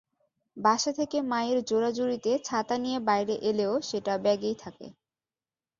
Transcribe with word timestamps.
বাসা 0.57 0.91
থেকে 0.99 1.17
মায়ের 1.31 1.59
জোরাজুরিতে 1.65 2.31
ছাতা 2.45 2.75
নিয়ে 2.77 2.99
বাইরে 3.09 3.35
এলেও 3.49 3.73
সেটা 3.89 4.13
ব্যাগেই 4.23 4.55
থাকে। 4.63 4.87